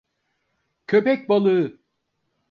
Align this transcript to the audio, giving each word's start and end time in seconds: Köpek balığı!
Köpek 0.87 1.29
balığı! 1.29 1.79